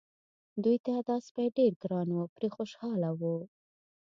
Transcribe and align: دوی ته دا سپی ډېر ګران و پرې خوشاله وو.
دوی 0.63 0.77
ته 0.85 0.93
دا 1.07 1.15
سپی 1.27 1.47
ډېر 1.57 1.71
ګران 1.83 2.09
و 2.13 2.31
پرې 2.35 2.49
خوشاله 2.55 3.09
وو. 3.19 3.35